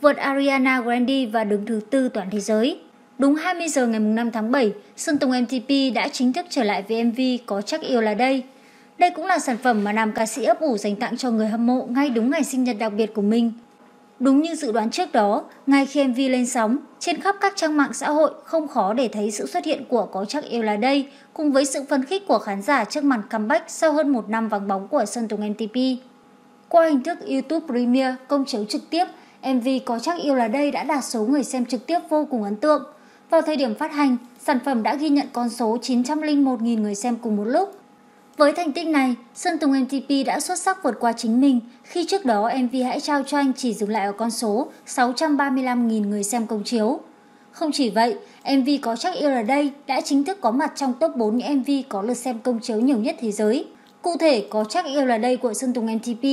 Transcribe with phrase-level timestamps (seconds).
[0.00, 2.80] vượt Ariana Grande và đứng thứ tư toàn thế giới.
[3.18, 6.84] Đúng 20 giờ ngày 5 tháng 7, Sơn Tùng MTP đã chính thức trở lại
[6.88, 8.42] với MV Có chắc yêu là đây.
[8.98, 11.48] Đây cũng là sản phẩm mà nam ca sĩ ấp ủ dành tặng cho người
[11.48, 13.52] hâm mộ ngay đúng ngày sinh nhật đặc biệt của mình.
[14.20, 17.76] Đúng như dự đoán trước đó, ngay khi MV lên sóng, trên khắp các trang
[17.76, 20.76] mạng xã hội không khó để thấy sự xuất hiện của Có chắc yêu là
[20.76, 24.28] đây, cùng với sự phấn khích của khán giả trước màn comeback sau hơn một
[24.28, 25.76] năm vắng bóng của Sơn Tùng MTP.
[26.68, 29.04] Qua hình thức YouTube Premiere công chiếu trực tiếp,
[29.42, 32.42] MV Có chắc yêu là đây đã đạt số người xem trực tiếp vô cùng
[32.42, 32.82] ấn tượng.
[33.30, 37.16] Vào thời điểm phát hành, sản phẩm đã ghi nhận con số 901.000 người xem
[37.16, 37.76] cùng một lúc.
[38.36, 42.04] Với thành tích này, Sơn Tùng MTP đã xuất sắc vượt qua chính mình khi
[42.04, 46.24] trước đó MV Hãy trao cho anh chỉ dừng lại ở con số 635.000 người
[46.24, 47.00] xem công chiếu.
[47.52, 50.94] Không chỉ vậy, MV Có chắc yêu là đây đã chính thức có mặt trong
[51.00, 53.66] top 4 những MV có lượt xem công chiếu nhiều nhất thế giới.
[54.02, 56.24] Cụ thể, Có chắc yêu là đây của Sơn Tùng MTP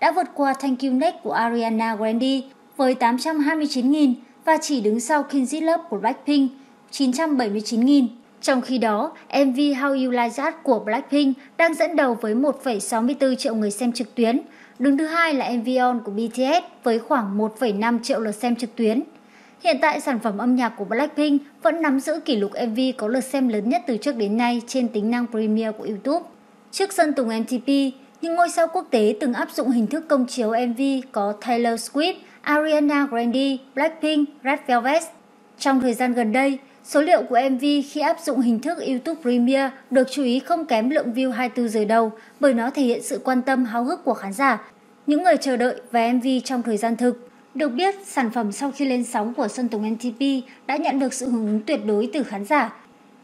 [0.00, 2.40] đã vượt qua Thank You Next của Ariana Grande
[2.76, 4.14] với 829.000
[4.44, 6.52] và chỉ đứng sau Kinsey Love của Blackpink
[6.92, 8.06] 979.000.
[8.40, 13.34] Trong khi đó, MV How You Like That của Blackpink đang dẫn đầu với 1,64
[13.34, 14.40] triệu người xem trực tuyến.
[14.78, 18.76] Đứng thứ hai là MV On của BTS với khoảng 1,5 triệu lượt xem trực
[18.76, 19.02] tuyến.
[19.64, 23.08] Hiện tại, sản phẩm âm nhạc của Blackpink vẫn nắm giữ kỷ lục MV có
[23.08, 26.26] lượt xem lớn nhất từ trước đến nay trên tính năng Premiere của YouTube.
[26.72, 27.68] Trước sân Tùng MTP,
[28.20, 30.80] những ngôi sao quốc tế từng áp dụng hình thức công chiếu MV
[31.12, 32.14] có Taylor Swift,
[32.44, 35.02] Ariana Grande, Blackpink, Red Velvet.
[35.58, 39.22] Trong thời gian gần đây, số liệu của MV khi áp dụng hình thức YouTube
[39.22, 43.02] Premiere được chú ý không kém lượng view 24 giờ đầu bởi nó thể hiện
[43.02, 44.58] sự quan tâm háo hức của khán giả,
[45.06, 47.28] những người chờ đợi và MV trong thời gian thực.
[47.54, 51.14] Được biết, sản phẩm sau khi lên sóng của Sơn Tùng MTP đã nhận được
[51.14, 52.72] sự hưởng ứng tuyệt đối từ khán giả.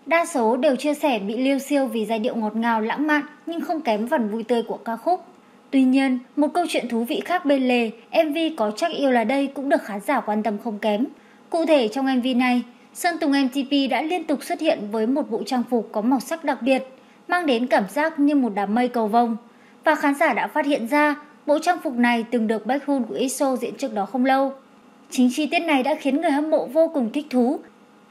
[0.06, 3.22] Đa số đều chia sẻ bị liêu siêu vì giai điệu ngọt ngào lãng mạn
[3.46, 5.24] nhưng không kém phần vui tươi của ca khúc.
[5.70, 7.90] Tuy nhiên, một câu chuyện thú vị khác bên lề,
[8.24, 11.06] MV có chắc yêu là đây cũng được khán giả quan tâm không kém.
[11.50, 12.62] Cụ thể trong MV này,
[12.94, 16.20] Sơn Tùng MTP đã liên tục xuất hiện với một bộ trang phục có màu
[16.20, 16.82] sắc đặc biệt,
[17.28, 19.36] mang đến cảm giác như một đám mây cầu vồng.
[19.84, 21.16] Và khán giả đã phát hiện ra
[21.46, 24.52] bộ trang phục này từng được Baekhyun của EXO diễn trước đó không lâu.
[25.10, 27.60] Chính chi tiết này đã khiến người hâm mộ vô cùng thích thú,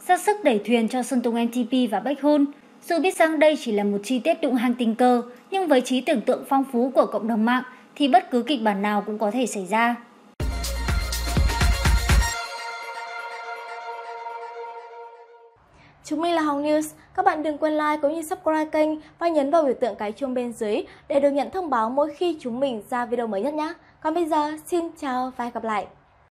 [0.08, 2.46] ra sức đẩy thuyền cho Sơn Tùng MTP và Baekhyun.
[2.88, 5.82] Dù biết rằng đây chỉ là một chi tiết đụng hàng tình cờ, nhưng với
[5.82, 7.64] trí tưởng tượng phong phú của cộng đồng mạng
[7.96, 9.96] thì bất cứ kịch bản nào cũng có thể xảy ra.
[16.04, 16.90] Chúng mình là Hồng News.
[17.16, 20.12] Các bạn đừng quên like cũng như subscribe kênh và nhấn vào biểu tượng cái
[20.12, 23.42] chuông bên dưới để được nhận thông báo mỗi khi chúng mình ra video mới
[23.42, 23.74] nhất nhé.
[24.02, 25.88] Còn bây giờ, xin chào và hẹn gặp lại.